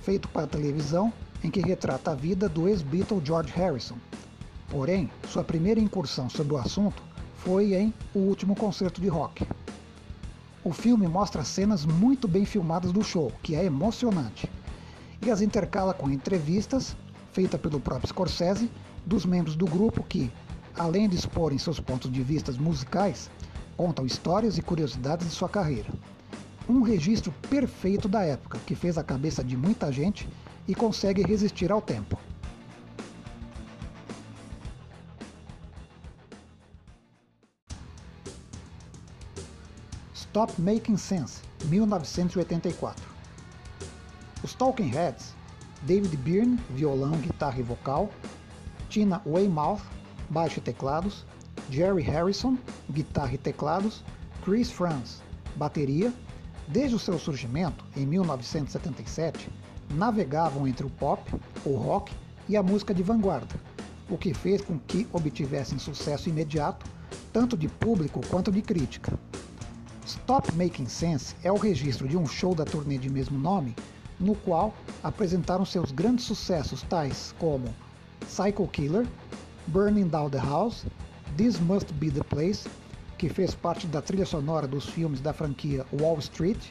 feito 0.00 0.30
para 0.30 0.46
televisão 0.46 1.12
em 1.44 1.50
que 1.50 1.60
retrata 1.60 2.12
a 2.12 2.14
vida 2.14 2.48
do 2.48 2.66
ex-Beatle 2.66 3.20
George 3.22 3.52
Harrison. 3.52 3.98
Porém, 4.70 5.10
sua 5.28 5.44
primeira 5.44 5.78
incursão 5.78 6.30
sobre 6.30 6.54
o 6.54 6.56
assunto 6.56 7.09
foi 7.44 7.74
em 7.74 7.94
O 8.14 8.18
Último 8.18 8.54
Concerto 8.54 9.00
de 9.00 9.08
Rock. 9.08 9.46
O 10.62 10.72
filme 10.72 11.08
mostra 11.08 11.42
cenas 11.42 11.86
muito 11.86 12.28
bem 12.28 12.44
filmadas 12.44 12.92
do 12.92 13.02
show, 13.02 13.32
que 13.42 13.54
é 13.54 13.64
emocionante, 13.64 14.50
e 15.24 15.30
as 15.30 15.40
intercala 15.40 15.94
com 15.94 16.10
entrevistas, 16.10 16.94
feita 17.32 17.58
pelo 17.58 17.80
próprio 17.80 18.08
Scorsese, 18.08 18.70
dos 19.06 19.24
membros 19.24 19.56
do 19.56 19.64
grupo 19.64 20.02
que, 20.02 20.30
além 20.76 21.08
de 21.08 21.16
exporem 21.16 21.56
seus 21.56 21.80
pontos 21.80 22.12
de 22.12 22.22
vista 22.22 22.52
musicais, 22.52 23.30
contam 23.74 24.04
histórias 24.04 24.58
e 24.58 24.62
curiosidades 24.62 25.26
de 25.26 25.32
sua 25.32 25.48
carreira. 25.48 25.88
Um 26.68 26.82
registro 26.82 27.32
perfeito 27.48 28.06
da 28.06 28.22
época 28.22 28.58
que 28.66 28.74
fez 28.74 28.98
a 28.98 29.02
cabeça 29.02 29.42
de 29.42 29.56
muita 29.56 29.90
gente 29.90 30.28
e 30.68 30.74
consegue 30.74 31.22
resistir 31.22 31.72
ao 31.72 31.80
tempo. 31.80 32.18
Stop 40.30 40.62
Making 40.62 40.96
Sense, 40.96 41.42
1984. 41.64 43.04
Os 44.44 44.54
Talking 44.54 44.86
Heads, 44.86 45.34
David 45.82 46.16
Byrne, 46.18 46.56
violão, 46.70 47.10
guitarra 47.18 47.58
e 47.58 47.64
vocal, 47.64 48.08
Tina 48.88 49.20
Weymouth, 49.26 49.80
baixo 50.28 50.60
e 50.60 50.62
teclados, 50.62 51.26
Jerry 51.68 52.02
Harrison, 52.02 52.56
guitarra 52.88 53.34
e 53.34 53.38
teclados, 53.38 54.04
Chris 54.44 54.70
Franz, 54.70 55.20
bateria, 55.56 56.12
desde 56.68 56.94
o 56.94 57.00
seu 57.00 57.18
surgimento, 57.18 57.84
em 57.96 58.06
1977, 58.06 59.50
navegavam 59.90 60.68
entre 60.68 60.86
o 60.86 60.90
pop, 60.90 61.28
o 61.64 61.74
rock 61.74 62.12
e 62.48 62.56
a 62.56 62.62
música 62.62 62.94
de 62.94 63.02
vanguarda, 63.02 63.56
o 64.08 64.16
que 64.16 64.32
fez 64.32 64.60
com 64.60 64.78
que 64.78 65.08
obtivessem 65.12 65.76
sucesso 65.76 66.28
imediato, 66.28 66.86
tanto 67.32 67.56
de 67.56 67.66
público 67.66 68.20
quanto 68.28 68.52
de 68.52 68.62
crítica. 68.62 69.18
Stop 70.30 70.52
Making 70.54 70.86
Sense 70.86 71.34
é 71.42 71.50
o 71.50 71.56
registro 71.56 72.06
de 72.06 72.16
um 72.16 72.24
show 72.24 72.54
da 72.54 72.64
turnê 72.64 72.96
de 72.96 73.10
mesmo 73.10 73.36
nome, 73.36 73.74
no 74.20 74.36
qual 74.36 74.72
apresentaram 75.02 75.64
seus 75.64 75.90
grandes 75.90 76.24
sucessos 76.24 76.82
tais 76.82 77.34
como 77.36 77.64
Psycho 78.20 78.68
Killer, 78.68 79.08
Burning 79.66 80.06
Down 80.06 80.30
the 80.30 80.38
House, 80.38 80.86
This 81.36 81.58
Must 81.58 81.92
Be 81.94 82.12
the 82.12 82.22
Place, 82.22 82.68
que 83.18 83.28
fez 83.28 83.56
parte 83.56 83.88
da 83.88 84.00
trilha 84.00 84.24
sonora 84.24 84.68
dos 84.68 84.84
filmes 84.84 85.20
da 85.20 85.32
franquia 85.32 85.84
Wall 86.00 86.20
Street, 86.20 86.62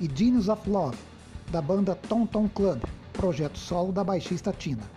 e 0.00 0.08
Genius 0.14 0.48
of 0.48 0.70
Love, 0.70 0.96
da 1.50 1.60
banda 1.60 1.96
Tom 2.08 2.24
Tom 2.24 2.48
Club, 2.50 2.84
projeto 3.14 3.58
solo 3.58 3.90
da 3.90 4.04
baixista 4.04 4.52
Tina. 4.52 4.88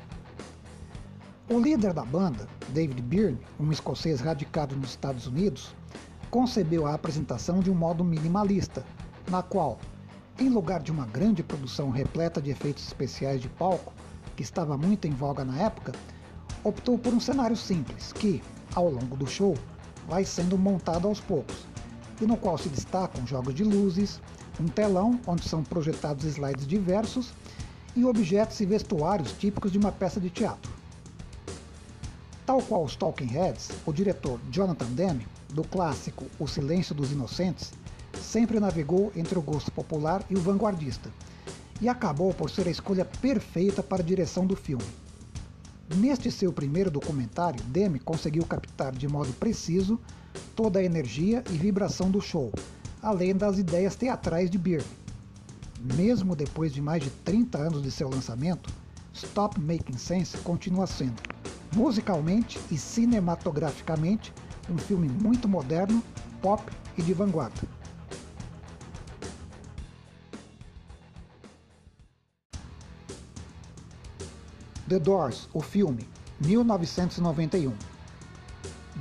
O 1.50 1.58
líder 1.58 1.92
da 1.92 2.06
banda, 2.06 2.48
David 2.70 3.02
Byrne, 3.02 3.40
um 3.60 3.72
escocês 3.72 4.22
radicado 4.22 4.76
nos 4.76 4.92
Estados 4.92 5.26
Unidos, 5.26 5.74
concebeu 6.36 6.86
a 6.86 6.94
apresentação 6.94 7.62
de 7.62 7.72
um 7.72 7.74
modo 7.74 8.04
minimalista, 8.04 8.86
na 9.32 9.42
qual, 9.42 9.80
em 10.38 10.50
lugar 10.50 10.84
de 10.84 10.92
uma 10.92 11.06
grande 11.06 11.42
produção 11.42 11.90
repleta 11.90 12.42
de 12.42 12.52
efeitos 12.52 12.86
especiais 12.86 13.40
de 13.40 13.48
palco, 13.48 13.94
que 14.36 14.44
estava 14.44 14.78
muito 14.78 15.08
em 15.08 15.12
voga 15.12 15.46
na 15.46 15.58
época, 15.58 15.94
optou 16.62 16.98
por 16.98 17.14
um 17.14 17.22
cenário 17.22 17.56
simples 17.56 18.12
que, 18.12 18.44
ao 18.74 18.90
longo 18.90 19.16
do 19.16 19.26
show, 19.26 19.56
vai 20.10 20.26
sendo 20.26 20.58
montado 20.58 21.08
aos 21.08 21.22
poucos, 21.22 21.66
e 22.20 22.26
no 22.26 22.36
qual 22.36 22.58
se 22.58 22.68
destacam 22.68 23.26
jogos 23.26 23.56
de 23.56 23.64
luzes, 23.64 24.20
um 24.60 24.68
telão 24.68 25.18
onde 25.26 25.48
são 25.48 25.64
projetados 25.64 26.26
slides 26.26 26.68
diversos 26.68 27.32
e 27.96 28.04
objetos 28.04 28.60
e 28.60 28.66
vestuários 28.66 29.32
típicos 29.32 29.72
de 29.72 29.78
uma 29.78 29.94
peça 29.94 30.20
de 30.20 30.30
teatro. 30.30 30.70
Tal 32.46 32.62
qual 32.62 32.84
os 32.84 32.98
Talking 32.98 33.28
Heads, 33.28 33.70
o 33.86 33.94
diretor 33.94 34.38
Jonathan 34.52 34.88
Demme 34.88 35.26
do 35.54 35.64
clássico 35.64 36.26
O 36.40 36.48
Silêncio 36.48 36.94
dos 36.94 37.12
Inocentes, 37.12 37.72
sempre 38.22 38.60
navegou 38.60 39.12
entre 39.16 39.38
o 39.38 39.42
gosto 39.42 39.72
popular 39.72 40.24
e 40.30 40.36
o 40.36 40.42
vanguardista, 40.42 41.10
e 41.82 41.90
acabou 41.90 42.34
por 42.34 42.50
ser 42.50 42.68
a 42.68 42.72
escolha 42.72 43.06
perfeita 43.06 43.84
para 43.84 44.02
a 44.02 44.06
direção 44.06 44.46
do 44.46 44.56
filme. 44.56 44.86
Neste 45.98 46.32
seu 46.32 46.52
primeiro 46.52 46.90
documentário, 46.90 47.64
Demi 47.66 48.00
conseguiu 48.00 48.46
captar 48.46 48.92
de 48.92 49.08
modo 49.08 49.32
preciso 49.34 50.00
toda 50.56 50.80
a 50.80 50.84
energia 50.84 51.44
e 51.52 51.54
vibração 51.54 52.10
do 52.10 52.20
show, 52.20 52.52
além 53.02 53.36
das 53.36 53.60
ideias 53.60 53.96
teatrais 53.96 54.50
de 54.50 54.58
Beer. 54.58 54.84
Mesmo 55.96 56.36
depois 56.36 56.74
de 56.74 56.82
mais 56.82 57.04
de 57.04 57.10
30 57.10 57.58
anos 57.58 57.84
de 57.84 57.92
seu 57.92 58.10
lançamento, 58.10 58.74
Stop 59.14 59.60
Making 59.62 59.98
Sense 59.98 60.38
continua 60.40 60.88
sendo, 60.88 61.22
musicalmente 61.76 62.60
e 62.72 62.78
cinematograficamente, 62.78 64.34
um 64.70 64.78
filme 64.78 65.08
muito 65.08 65.48
moderno, 65.48 66.04
pop 66.42 66.64
e 66.98 67.02
de 67.02 67.14
vanguarda. 67.14 67.62
The 74.88 75.00
Doors, 75.00 75.50
o 75.54 75.62
filme, 75.62 76.08
1991. 76.40 77.74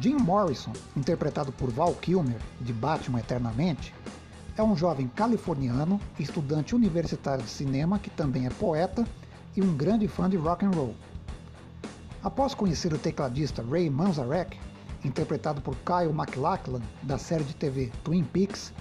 Jim 0.01 0.15
Morrison, 0.15 0.73
interpretado 0.97 1.53
por 1.53 1.71
Val 1.71 1.95
Kilmer, 1.95 2.41
de 2.61 2.73
Batman 2.73 3.21
Eternamente, 3.21 3.95
é 4.57 4.63
um 4.63 4.77
jovem 4.77 5.09
californiano, 5.09 6.01
estudante 6.19 6.75
universitário 6.75 7.45
de 7.45 7.51
cinema 7.51 7.99
que 7.99 8.09
também 8.09 8.47
é 8.47 8.51
poeta 8.51 9.07
e 9.57 9.63
um 9.63 9.77
grande 9.77 10.09
fã 10.09 10.29
de 10.29 10.37
rock 10.37 10.65
and 10.65 10.71
roll. 10.71 10.95
Após 12.23 12.55
conhecer 12.55 12.93
o 12.93 12.99
tecladista 12.99 13.63
Ray 13.63 13.91
Manzarek, 13.91 14.59
interpretado 15.05 15.61
por 15.61 15.77
Kyle 15.77 16.13
MacLachlan, 16.13 16.81
da 17.03 17.19
série 17.19 17.45
de 17.45 17.55
TV 17.55 17.93
Twin 18.03 18.25
Peaks, 18.25 18.73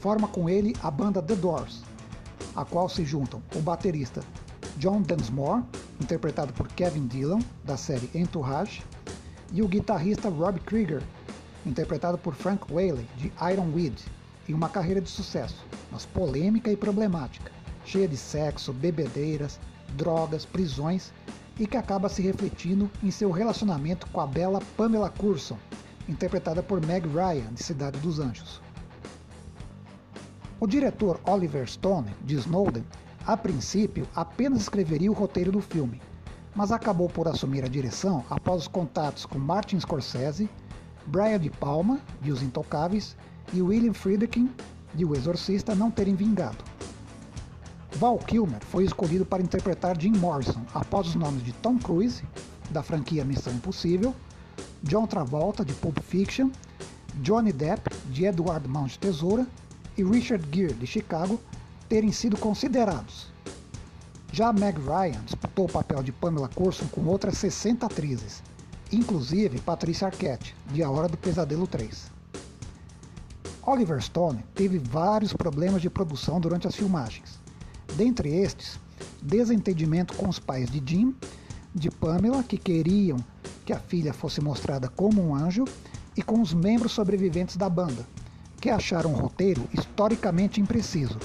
forma 0.00 0.26
com 0.28 0.48
ele 0.48 0.74
a 0.82 0.90
banda 0.90 1.22
The 1.22 1.36
Doors, 1.36 1.82
a 2.56 2.64
qual 2.64 2.88
se 2.88 3.04
juntam 3.04 3.42
o 3.54 3.60
baterista 3.60 4.20
John 4.76 5.02
Densmore, 5.02 5.62
interpretado 6.00 6.52
por 6.52 6.66
Kevin 6.68 7.06
Dillon, 7.06 7.40
da 7.64 7.76
série 7.76 8.10
Entourage, 8.14 8.82
e 9.52 9.62
o 9.62 9.68
guitarrista 9.68 10.28
Rob 10.28 10.58
Krieger, 10.60 11.02
interpretado 11.64 12.18
por 12.18 12.34
Frank 12.34 12.64
Whaley, 12.72 13.06
de 13.16 13.32
Iron 13.52 13.72
Weed, 13.72 14.00
em 14.48 14.54
uma 14.54 14.68
carreira 14.68 15.00
de 15.00 15.08
sucesso, 15.08 15.64
mas 15.90 16.04
polêmica 16.06 16.70
e 16.72 16.76
problemática, 16.76 17.52
cheia 17.84 18.08
de 18.08 18.16
sexo, 18.16 18.72
bebedeiras, 18.72 19.60
drogas, 19.96 20.44
prisões 20.44 21.12
e 21.62 21.66
que 21.68 21.76
acaba 21.76 22.08
se 22.08 22.20
refletindo 22.20 22.90
em 23.04 23.10
seu 23.12 23.30
relacionamento 23.30 24.08
com 24.08 24.20
a 24.20 24.26
bela 24.26 24.60
Pamela 24.76 25.08
Curson, 25.08 25.56
interpretada 26.08 26.60
por 26.60 26.84
Meg 26.84 27.06
Ryan, 27.06 27.52
de 27.52 27.62
Cidade 27.62 28.00
dos 28.00 28.18
Anjos. 28.18 28.60
O 30.58 30.66
diretor 30.66 31.20
Oliver 31.24 31.70
Stone, 31.70 32.10
de 32.24 32.34
Snowden, 32.34 32.84
a 33.24 33.36
princípio 33.36 34.08
apenas 34.12 34.62
escreveria 34.62 35.08
o 35.08 35.14
roteiro 35.14 35.52
do 35.52 35.60
filme, 35.60 36.02
mas 36.52 36.72
acabou 36.72 37.08
por 37.08 37.28
assumir 37.28 37.64
a 37.64 37.68
direção 37.68 38.24
após 38.28 38.62
os 38.62 38.68
contatos 38.68 39.24
com 39.24 39.38
Martin 39.38 39.78
Scorsese, 39.78 40.50
Brian 41.06 41.38
De 41.38 41.48
Palma, 41.48 42.00
de 42.20 42.32
Os 42.32 42.42
Intocáveis, 42.42 43.16
e 43.52 43.62
William 43.62 43.94
Friedkin, 43.94 44.50
de 44.92 45.04
O 45.04 45.14
Exorcista, 45.14 45.76
não 45.76 45.92
terem 45.92 46.16
vingado. 46.16 46.71
Val 47.96 48.18
Kilmer 48.18 48.60
foi 48.64 48.84
escolhido 48.84 49.24
para 49.24 49.42
interpretar 49.42 50.00
Jim 50.00 50.12
Morrison 50.12 50.62
após 50.74 51.08
os 51.08 51.14
nomes 51.14 51.44
de 51.44 51.52
Tom 51.52 51.78
Cruise, 51.78 52.22
da 52.70 52.82
franquia 52.82 53.24
Missão 53.24 53.52
Impossível, 53.52 54.14
John 54.82 55.06
Travolta, 55.06 55.64
de 55.64 55.72
Pulp 55.74 55.98
Fiction, 56.00 56.50
Johnny 57.16 57.52
Depp, 57.52 57.90
de 58.06 58.24
Edward 58.24 58.66
Mão 58.66 58.86
de 58.86 58.98
Tesoura, 58.98 59.46
e 59.96 60.02
Richard 60.02 60.44
Gere, 60.50 60.74
de 60.74 60.86
Chicago, 60.86 61.40
terem 61.88 62.10
sido 62.10 62.36
considerados. 62.38 63.30
Já 64.32 64.52
Meg 64.52 64.78
Ryan 64.80 65.20
disputou 65.26 65.66
o 65.66 65.72
papel 65.72 66.02
de 66.02 66.10
Pamela 66.10 66.48
Corson 66.48 66.86
com 66.86 67.04
outras 67.04 67.36
60 67.36 67.84
atrizes, 67.84 68.42
inclusive 68.90 69.60
Patricia 69.60 70.08
Arquette, 70.08 70.56
de 70.72 70.82
A 70.82 70.90
Hora 70.90 71.08
do 71.08 71.18
Pesadelo 71.18 71.66
3. 71.66 72.10
Oliver 73.64 74.02
Stone 74.02 74.42
teve 74.54 74.78
vários 74.78 75.32
problemas 75.32 75.82
de 75.82 75.90
produção 75.90 76.40
durante 76.40 76.66
as 76.66 76.74
filmagens, 76.74 77.31
Dentre 77.96 78.28
estes, 78.30 78.78
desentendimento 79.22 80.14
com 80.14 80.28
os 80.28 80.38
pais 80.38 80.70
de 80.70 80.82
Jim, 80.84 81.14
de 81.74 81.90
Pamela, 81.90 82.42
que 82.42 82.56
queriam 82.56 83.18
que 83.64 83.72
a 83.72 83.78
filha 83.78 84.12
fosse 84.12 84.40
mostrada 84.40 84.88
como 84.88 85.22
um 85.22 85.34
anjo, 85.34 85.64
e 86.16 86.22
com 86.22 86.40
os 86.40 86.52
membros 86.52 86.92
sobreviventes 86.92 87.56
da 87.56 87.68
banda, 87.68 88.06
que 88.60 88.68
acharam 88.68 89.12
o 89.12 89.16
roteiro 89.16 89.62
historicamente 89.72 90.60
impreciso, 90.60 91.18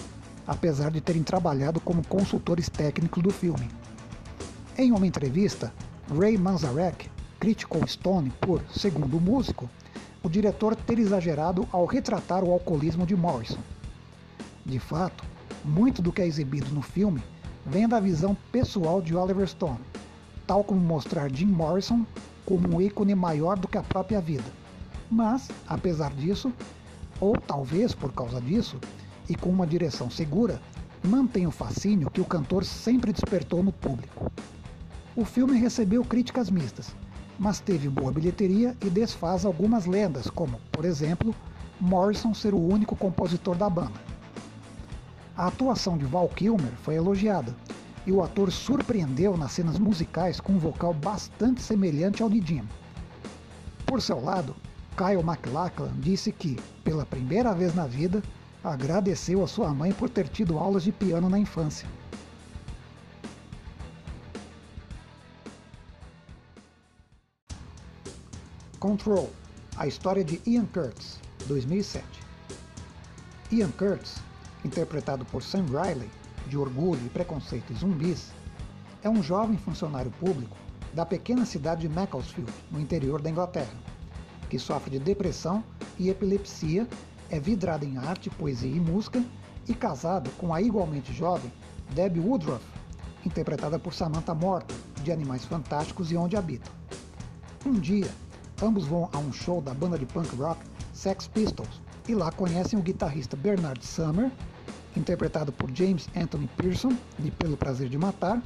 apesar 0.45 0.91
de 0.91 1.01
terem 1.01 1.23
trabalhado 1.23 1.79
como 1.79 2.05
consultores 2.07 2.69
técnicos 2.69 3.21
do 3.21 3.31
filme. 3.31 3.67
Em 4.77 4.91
uma 4.91 5.07
entrevista, 5.07 5.73
Ray 6.17 6.37
Manzarek 6.37 7.09
criticou 7.39 7.85
Stone 7.85 8.31
por, 8.41 8.61
segundo 8.73 9.17
o 9.17 9.21
músico, 9.21 9.69
o 10.23 10.29
diretor 10.29 10.75
ter 10.75 10.99
exagerado 10.99 11.67
ao 11.71 11.85
retratar 11.85 12.43
o 12.43 12.51
alcoolismo 12.51 13.05
de 13.05 13.15
Morrison. 13.15 13.59
De 14.65 14.79
fato, 14.79 15.23
muito 15.67 16.01
do 16.01 16.11
que 16.11 16.21
é 16.21 16.25
exibido 16.25 16.73
no 16.73 16.81
filme 16.81 17.21
vem 17.65 17.87
da 17.87 17.99
visão 17.99 18.35
pessoal 18.51 19.01
de 19.01 19.15
Oliver 19.15 19.47
Stone, 19.47 19.79
tal 20.47 20.63
como 20.63 20.79
mostrar 20.79 21.29
Jim 21.29 21.47
Morrison 21.47 22.05
como 22.45 22.77
um 22.77 22.81
ícone 22.81 23.13
maior 23.13 23.59
do 23.59 23.67
que 23.67 23.77
a 23.77 23.83
própria 23.83 24.21
vida. 24.21 24.45
Mas, 25.11 25.49
apesar 25.67 26.13
disso, 26.13 26.51
ou 27.19 27.37
talvez 27.37 27.93
por 27.93 28.13
causa 28.13 28.39
disso, 28.39 28.79
e 29.27 29.35
com 29.35 29.49
uma 29.49 29.67
direção 29.67 30.09
segura, 30.09 30.61
mantém 31.03 31.45
o 31.45 31.51
fascínio 31.51 32.09
que 32.09 32.21
o 32.21 32.25
cantor 32.25 32.63
sempre 32.63 33.11
despertou 33.11 33.61
no 33.61 33.73
público. 33.73 34.31
O 35.15 35.25
filme 35.25 35.59
recebeu 35.59 36.05
críticas 36.05 36.49
mistas, 36.49 36.95
mas 37.37 37.59
teve 37.59 37.89
boa 37.89 38.11
bilheteria 38.11 38.75
e 38.85 38.89
desfaz 38.89 39.45
algumas 39.45 39.85
lendas, 39.85 40.29
como, 40.29 40.59
por 40.71 40.85
exemplo, 40.85 41.35
Morrison 41.79 42.33
ser 42.33 42.53
o 42.53 42.65
único 42.65 42.95
compositor 42.95 43.55
da 43.55 43.69
banda. 43.69 44.06
A 45.37 45.47
atuação 45.49 45.99
de 45.99 46.05
Val 46.05 46.27
Kilmer 46.29 46.71
foi 46.81 46.95
elogiada, 46.95 47.55
e 48.07 48.11
o 48.11 48.23
ator 48.23 48.51
surpreendeu 48.51 49.37
nas 49.37 49.51
cenas 49.51 49.77
musicais 49.77 50.39
com 50.39 50.53
um 50.53 50.57
vocal 50.57 50.95
bastante 50.95 51.61
semelhante 51.61 52.23
ao 52.23 52.29
de 52.29 52.41
Jim. 52.41 52.67
Por 53.85 54.01
seu 54.01 54.19
lado, 54.19 54.55
Kyle 54.97 55.21
MacLachlan 55.21 55.91
disse 55.99 56.31
que, 56.31 56.57
pela 56.83 57.05
primeira 57.05 57.53
vez 57.53 57.75
na 57.75 57.85
vida, 57.85 58.23
agradeceu 58.63 59.43
a 59.43 59.47
sua 59.47 59.71
mãe 59.75 59.93
por 59.93 60.09
ter 60.09 60.27
tido 60.27 60.57
aulas 60.57 60.83
de 60.83 60.91
piano 60.91 61.29
na 61.29 61.37
infância. 61.37 61.87
Control, 68.79 69.29
a 69.75 69.85
história 69.85 70.23
de 70.23 70.41
Ian 70.47 70.65
Curtis, 70.65 71.19
2007. 71.47 72.03
Ian 73.51 73.69
Curtis, 73.71 74.15
interpretado 74.63 75.25
por 75.25 75.43
Sam 75.43 75.65
Riley, 75.65 76.09
de 76.47 76.57
Orgulho 76.57 77.05
e 77.05 77.09
Preconceito 77.09 77.71
e 77.71 77.75
Zumbis, 77.75 78.31
é 79.03 79.09
um 79.09 79.21
jovem 79.21 79.57
funcionário 79.57 80.11
público 80.19 80.55
da 80.93 81.05
pequena 81.05 81.45
cidade 81.45 81.81
de 81.81 81.89
Macclesfield, 81.89 82.51
no 82.71 82.79
interior 82.79 83.21
da 83.21 83.29
Inglaterra, 83.29 83.73
que 84.49 84.57
sofre 84.57 84.91
de 84.91 84.99
depressão 84.99 85.63
e 85.99 86.09
epilepsia, 86.09 86.87
é 87.29 87.39
vidrado 87.39 87.85
em 87.85 87.97
arte, 87.97 88.29
poesia 88.29 88.69
e 88.69 88.79
música 88.79 89.23
e 89.67 89.73
casado 89.73 90.29
com 90.37 90.53
a 90.53 90.61
igualmente 90.61 91.13
jovem 91.13 91.51
Debbie 91.91 92.21
Woodruff, 92.21 92.63
interpretada 93.25 93.77
por 93.77 93.93
Samantha 93.93 94.33
Morton, 94.33 94.75
de 95.03 95.11
Animais 95.11 95.45
Fantásticos 95.45 96.11
e 96.11 96.17
Onde 96.17 96.37
Habitam. 96.37 96.71
Um 97.65 97.73
dia, 97.73 98.09
Ambos 98.61 98.85
vão 98.85 99.07
a 99.13 99.19
um 99.19 99.31
show 99.31 99.61
da 99.61 99.71
banda 99.71 99.99
de 99.99 100.05
punk 100.07 100.35
rock 100.35 100.59
Sex 100.91 101.27
Pistols 101.27 101.79
e 102.07 102.15
lá 102.15 102.31
conhecem 102.31 102.79
o 102.79 102.81
guitarrista 102.81 103.35
Bernard 103.35 103.85
Summer, 103.85 104.31
interpretado 104.95 105.51
por 105.51 105.69
James 105.75 106.07
Anthony 106.15 106.49
Pearson, 106.55 106.95
de 107.19 107.29
Pelo 107.31 107.57
Prazer 107.57 107.89
de 107.89 107.97
Matar, 107.97 108.41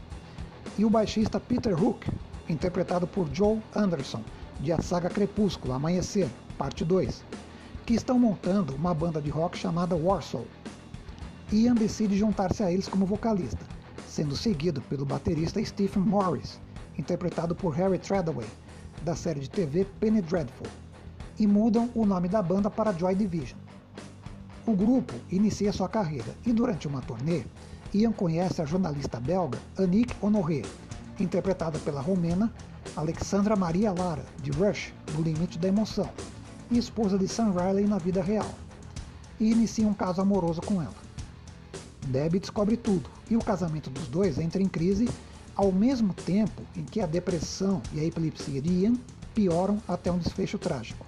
e 0.78 0.84
o 0.84 0.90
baixista 0.90 1.40
Peter 1.40 1.82
Hook, 1.82 2.08
interpretado 2.50 3.06
por 3.06 3.30
Joe 3.34 3.62
Anderson, 3.76 4.24
de 4.60 4.72
A 4.72 4.82
Saga 4.82 5.10
Crepúsculo 5.10 5.74
Amanhecer, 5.74 6.28
parte 6.58 6.84
2, 6.84 7.24
que 7.86 7.94
estão 7.94 8.18
montando 8.18 8.76
uma 8.76 8.94
banda 8.94 9.22
de 9.22 9.30
rock 9.30 9.58
chamada 9.58 9.96
Warsaw. 9.96 10.46
Ian 11.52 11.76
decide 11.76 12.18
juntar-se 12.18 12.64
a 12.64 12.72
eles 12.72 12.88
como 12.88 13.06
vocalista, 13.06 13.66
sendo 14.08 14.36
seguido 14.36 14.82
pelo 14.82 15.06
baterista 15.06 15.64
Stephen 15.64 16.04
Morris, 16.04 16.60
interpretado 16.98 17.56
por 17.56 17.74
Harry 17.76 18.00
Treadaway, 18.00 18.48
da 19.04 19.16
série 19.16 19.42
de 19.42 19.50
TV 19.50 19.86
Penny 20.00 20.22
Dreadful 20.22 20.68
e 21.38 21.48
mudam 21.48 21.90
o 21.96 22.06
nome 22.06 22.28
da 22.28 22.42
banda 22.42 22.70
para 22.70 22.94
Joy 22.94 23.16
Division. 23.16 23.58
O 24.66 24.76
grupo 24.76 25.14
inicia 25.32 25.74
sua 25.74 25.90
carreira 25.90 26.36
e 26.46 26.54
durante 26.54 26.88
uma 26.88 27.02
turnê, 27.02 27.44
Ian 27.94 28.12
conhece 28.12 28.62
a 28.62 28.66
jornalista 28.66 29.20
belga 29.20 29.60
Annick 29.78 30.16
Honoré, 30.22 30.62
interpretada 31.20 31.78
pela 31.80 32.02
romena 32.02 32.52
Alexandra 32.96 33.56
Maria 33.56 33.92
Lara, 33.92 34.26
de 34.42 34.52
Rush, 34.52 34.94
no 35.14 35.22
Limite 35.22 35.58
da 35.58 35.68
Emoção, 35.68 36.10
e 36.70 36.78
esposa 36.78 37.18
de 37.18 37.28
Sam 37.28 37.52
Riley 37.52 37.88
na 37.88 37.98
vida 37.98 38.22
real, 38.22 38.50
e 39.40 39.52
inicia 39.52 39.88
um 39.88 39.94
caso 39.94 40.22
amoroso 40.22 40.62
com 40.62 40.82
ela. 40.82 41.02
Debbie 42.08 42.40
descobre 42.40 42.78
tudo 42.78 43.10
e 43.30 43.36
o 43.36 43.44
casamento 43.44 43.90
dos 43.90 44.08
dois 44.08 44.38
entra 44.38 44.62
em 44.62 44.68
crise 44.68 45.10
ao 45.56 45.72
mesmo 45.72 46.14
tempo 46.14 46.62
em 46.76 46.84
que 46.84 47.00
a 47.00 47.06
depressão 47.06 47.82
e 47.94 48.00
a 48.00 48.04
epilepsia 48.04 48.62
de 48.62 48.72
Ian 48.72 48.96
pioram 49.34 49.78
até 49.88 50.12
um 50.12 50.18
desfecho 50.18 50.58
trágico. 50.58 51.06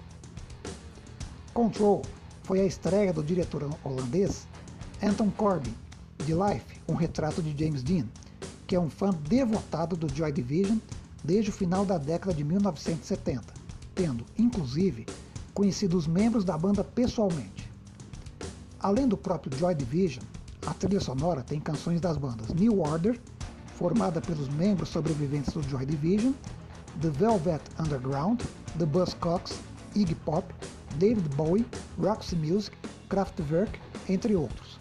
Control 1.54 2.02
foi 2.44 2.62
a 2.62 2.66
estreia 2.66 3.13
do 3.13 3.24
diretor 3.24 3.70
holandês 3.84 4.48
Anton 5.04 5.30
Corbijn, 5.30 5.76
de 6.26 6.34
Life, 6.34 6.82
um 6.89 6.96
retrato 6.96 7.44
de 7.44 7.56
James 7.58 7.84
Dean, 7.84 8.06
que 8.66 8.76
é 8.76 8.80
um 8.80 8.89
fã 8.89 9.12
devotado 9.12 9.96
do 9.96 10.13
Joy 10.13 10.32
Division 10.32 10.78
desde 11.24 11.52
o 11.52 11.54
final 11.54 11.86
da 11.86 11.98
década 12.00 12.34
de 12.34 12.44
1970, 12.44 13.54
tendo, 13.94 14.26
inclusive, 14.38 15.06
conhecido 15.54 15.96
os 15.96 16.08
membros 16.08 16.44
da 16.44 16.58
banda 16.58 16.84
pessoalmente. 16.84 17.72
Além 18.80 19.08
do 19.08 19.16
próprio 19.16 19.56
Joy 19.56 19.76
Division, 19.76 20.24
a 20.66 20.74
trilha 20.74 21.00
sonora 21.00 21.44
tem 21.44 21.60
canções 21.60 22.02
das 22.02 22.18
bandas 22.18 22.50
New 22.50 22.80
Order, 22.80 23.20
formada 23.78 24.20
pelos 24.20 24.50
membros 24.50 24.89
sobreviventes 24.89 25.54
do 25.54 25.62
Joy 25.70 25.86
Division, 25.86 26.34
The 27.00 27.10
Velvet 27.10 27.62
Underground, 27.80 28.42
The 28.80 28.86
Buzzcocks, 28.86 29.60
Iggy 29.96 30.16
Pop, 30.16 30.52
David 30.97 31.27
Bowie, 31.36 31.65
Roxy 31.99 32.36
Music, 32.36 32.75
Kraftwerk, 33.10 33.79
entre 34.10 34.36
outros. 34.36 34.79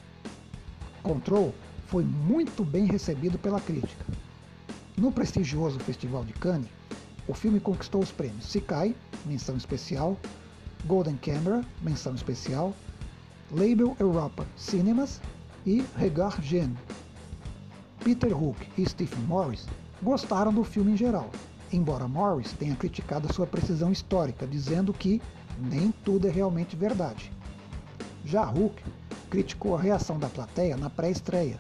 Control 1.03 1.55
foi 1.87 2.05
muito 2.05 2.65
bem 2.65 2.87
recebido 2.87 3.39
pela 3.39 3.61
crítica. 3.61 4.05
No 4.97 5.11
prestigioso 5.11 5.79
Festival 5.81 6.25
de 6.25 6.33
Cannes, 6.35 6.69
o 7.27 7.35
filme 7.35 7.61
conquistou 7.61 8.03
os 8.03 8.13
prêmios 8.13 8.47
Sicai, 8.47 8.95
menção 9.25 9.57
especial, 9.57 10.17
Golden 10.87 11.17
Camera, 11.17 11.65
menção 11.81 12.15
especial, 12.15 12.75
Label 13.51 13.97
Europa 14.01 14.47
Cinemas 14.57 15.21
e 15.65 15.85
Regard 15.97 16.45
Jeune, 16.47 16.77
Peter 18.03 18.37
Hook 18.37 18.59
e 18.77 18.89
Stephen 18.89 19.23
Morris 19.25 19.67
gostaram 20.03 20.53
do 20.53 20.65
filme 20.65 20.93
em 20.93 20.97
geral, 20.97 21.31
embora 21.73 22.09
Morris 22.09 22.53
tenha 22.53 22.75
criticado 22.75 23.33
sua 23.33 23.47
precisão 23.47 23.93
histórica, 23.93 24.45
dizendo 24.45 24.93
que 24.93 25.23
nem 25.63 25.93
tudo 26.05 26.27
é 26.27 26.31
realmente 26.31 26.77
verdade. 26.77 27.33
Já 28.25 28.49
Hook 28.51 28.83
criticou 29.31 29.77
a 29.77 29.81
reação 29.81 30.19
da 30.19 30.29
plateia 30.29 30.77
na 30.77 30.91
pré-estreia, 30.91 31.59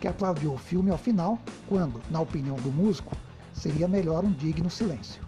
que 0.00 0.08
aplaudiu 0.08 0.52
o 0.52 0.58
filme 0.58 0.90
ao 0.90 0.98
final, 0.98 1.38
quando, 1.68 2.02
na 2.10 2.20
opinião 2.20 2.56
do 2.56 2.70
músico, 2.70 3.16
seria 3.54 3.88
melhor 3.88 4.24
um 4.24 4.32
digno 4.32 4.68
silêncio. 4.68 5.22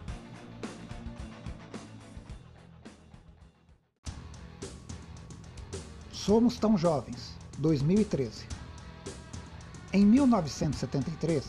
Somos 6.13 6.59
Tão 6.59 6.77
Jovens, 6.77 7.35
2013. 7.59 8.45
Em 9.93 10.05
1973, 10.05 11.47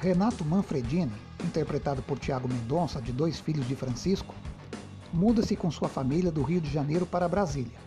Renato 0.00 0.44
Manfredini, 0.44 1.12
interpretado 1.44 2.02
por 2.02 2.18
Tiago 2.18 2.48
Mendonça, 2.48 3.00
de 3.00 3.12
dois 3.12 3.38
filhos 3.38 3.68
de 3.68 3.76
Francisco, 3.76 4.34
muda-se 5.12 5.56
com 5.56 5.70
sua 5.70 5.88
família 5.88 6.30
do 6.30 6.42
Rio 6.42 6.60
de 6.60 6.70
Janeiro 6.70 7.06
para 7.06 7.28
Brasília. 7.28 7.78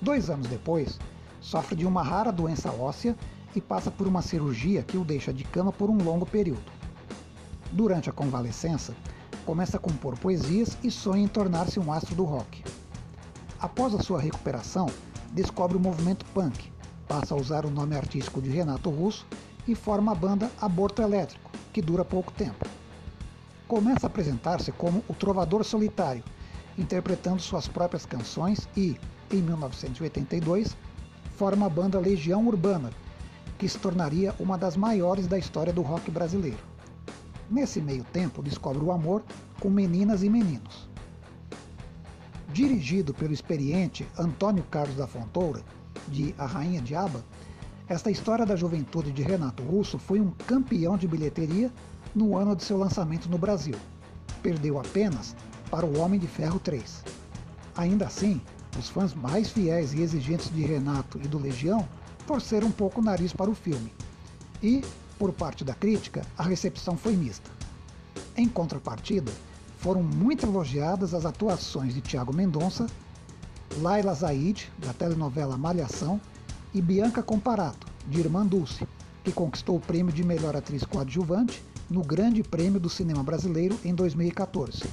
Dois 0.00 0.28
anos 0.30 0.46
depois, 0.48 0.98
sofre 1.40 1.76
de 1.76 1.86
uma 1.86 2.02
rara 2.02 2.30
doença 2.30 2.70
óssea 2.70 3.16
e 3.54 3.60
passa 3.60 3.90
por 3.90 4.06
uma 4.06 4.22
cirurgia 4.22 4.82
que 4.82 4.96
o 4.96 5.04
deixa 5.04 5.32
de 5.32 5.44
cama 5.44 5.72
por 5.72 5.88
um 5.88 6.02
longo 6.02 6.26
período. 6.26 6.72
Durante 7.72 8.10
a 8.10 8.12
convalescença, 8.12 8.94
começa 9.44 9.76
a 9.76 9.80
compor 9.80 10.18
poesias 10.18 10.76
e 10.82 10.90
sonha 10.90 11.24
em 11.24 11.28
tornar-se 11.28 11.78
um 11.78 11.92
astro 11.92 12.14
do 12.14 12.24
rock. 12.24 12.64
Após 13.60 13.94
a 13.94 14.02
sua 14.02 14.20
recuperação, 14.20 14.86
descobre 15.32 15.76
o 15.76 15.80
movimento 15.80 16.24
punk, 16.26 16.70
passa 17.08 17.34
a 17.34 17.36
usar 17.36 17.64
o 17.64 17.70
nome 17.70 17.96
artístico 17.96 18.40
de 18.40 18.50
Renato 18.50 18.90
Russo 18.90 19.26
e 19.66 19.74
forma 19.74 20.12
a 20.12 20.14
banda 20.14 20.50
Aborto 20.60 21.02
Elétrico, 21.02 21.50
que 21.72 21.80
dura 21.80 22.04
pouco 22.04 22.32
tempo. 22.32 22.66
Começa 23.66 24.06
a 24.06 24.08
apresentar-se 24.08 24.70
como 24.72 25.02
o 25.08 25.14
trovador 25.14 25.64
solitário, 25.64 26.22
interpretando 26.76 27.40
suas 27.40 27.66
próprias 27.66 28.04
canções 28.04 28.68
e, 28.76 28.98
em 29.30 29.40
1982, 29.40 30.76
forma 31.36 31.66
a 31.66 31.70
banda 31.70 31.98
Legião 31.98 32.46
Urbana, 32.46 32.90
que 33.58 33.68
se 33.68 33.78
tornaria 33.78 34.34
uma 34.38 34.58
das 34.58 34.76
maiores 34.76 35.26
da 35.26 35.38
história 35.38 35.72
do 35.72 35.82
rock 35.82 36.10
brasileiro. 36.10 36.58
Nesse 37.50 37.80
meio 37.80 38.04
tempo, 38.04 38.42
descobre 38.42 38.82
o 38.82 38.92
amor 38.92 39.22
com 39.60 39.70
meninas 39.70 40.22
e 40.22 40.28
meninos. 40.28 40.88
Dirigido 42.52 43.14
pelo 43.14 43.32
experiente 43.32 44.06
Antônio 44.18 44.64
Carlos 44.70 44.96
da 44.96 45.06
Fontoura, 45.06 45.62
de 46.08 46.34
A 46.36 46.46
Rainha 46.46 46.82
Diaba, 46.82 47.24
esta 47.88 48.10
história 48.10 48.46
da 48.46 48.56
juventude 48.56 49.12
de 49.12 49.22
Renato 49.22 49.62
Russo 49.62 49.98
foi 49.98 50.20
um 50.20 50.30
campeão 50.30 50.96
de 50.96 51.06
bilheteria 51.06 51.70
no 52.14 52.36
ano 52.36 52.54
de 52.54 52.62
seu 52.62 52.78
lançamento 52.78 53.28
no 53.28 53.36
Brasil. 53.36 53.74
Perdeu 54.42 54.78
apenas 54.78 55.34
para 55.70 55.84
o 55.84 55.98
Homem 55.98 56.20
de 56.20 56.26
Ferro 56.26 56.60
3. 56.60 57.02
Ainda 57.76 58.06
assim, 58.06 58.40
os 58.78 58.88
fãs 58.88 59.14
mais 59.14 59.50
fiéis 59.50 59.92
e 59.92 60.00
exigentes 60.00 60.50
de 60.52 60.62
Renato 60.62 61.18
e 61.22 61.26
do 61.26 61.38
Legião 61.38 61.88
torceram 62.26 62.68
um 62.68 62.72
pouco 62.72 63.00
o 63.00 63.04
nariz 63.04 63.32
para 63.32 63.50
o 63.50 63.54
filme. 63.54 63.92
E, 64.62 64.82
por 65.18 65.32
parte 65.32 65.64
da 65.64 65.74
crítica, 65.74 66.22
a 66.38 66.42
recepção 66.42 66.96
foi 66.96 67.16
mista. 67.16 67.50
Em 68.36 68.48
contrapartida, 68.48 69.32
foram 69.78 70.02
muito 70.02 70.46
elogiadas 70.46 71.14
as 71.14 71.26
atuações 71.26 71.94
de 71.94 72.00
Tiago 72.00 72.32
Mendonça, 72.32 72.86
Laila 73.80 74.14
Zaid, 74.14 74.70
da 74.78 74.92
telenovela 74.92 75.58
Malhação, 75.58 76.20
e 76.72 76.80
Bianca 76.80 77.22
Comparato, 77.22 77.86
de 78.08 78.20
Irmã 78.20 78.46
Dulce, 78.46 78.86
que 79.22 79.32
conquistou 79.32 79.76
o 79.76 79.80
prêmio 79.80 80.12
de 80.12 80.24
melhor 80.24 80.56
atriz 80.56 80.84
coadjuvante 80.84 81.62
no 81.90 82.02
Grande 82.02 82.42
Prêmio 82.42 82.80
do 82.80 82.88
Cinema 82.88 83.22
Brasileiro 83.22 83.78
em 83.84 83.94
2014. 83.94 84.84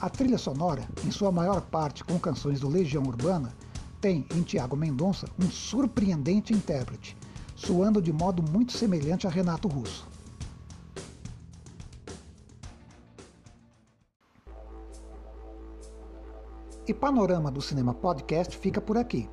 A 0.00 0.08
trilha 0.08 0.38
sonora, 0.38 0.88
em 1.04 1.10
sua 1.10 1.32
maior 1.32 1.60
parte 1.60 2.04
com 2.04 2.18
canções 2.18 2.60
do 2.60 2.68
Legião 2.68 3.02
Urbana, 3.02 3.54
tem 4.00 4.26
em 4.34 4.42
Tiago 4.42 4.76
Mendonça 4.76 5.28
um 5.38 5.50
surpreendente 5.50 6.52
intérprete, 6.52 7.16
soando 7.56 8.00
de 8.00 8.12
modo 8.12 8.42
muito 8.42 8.72
semelhante 8.72 9.26
a 9.26 9.30
Renato 9.30 9.66
Russo. 9.66 10.06
E 16.86 16.94
Panorama 16.94 17.50
do 17.50 17.60
Cinema 17.60 17.92
Podcast 17.92 18.56
fica 18.56 18.80
por 18.80 18.96
aqui. 18.96 19.28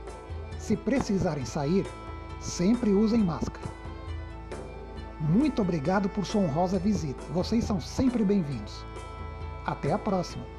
Se 0.59 0.76
precisarem 0.76 1.46
sair, 1.46 1.87
sempre 2.38 2.90
usem 2.90 3.22
máscara. 3.22 3.66
Muito 5.20 5.62
obrigado 5.62 6.09
por 6.11 6.26
sua 6.26 6.42
honrosa 6.42 6.78
visita. 6.78 7.22
Vocês 7.32 7.64
são 7.64 7.80
sempre 7.80 8.24
bem-vindos. 8.24 8.85
Até 9.64 9.92
a 9.92 9.98
próxima! 9.98 10.56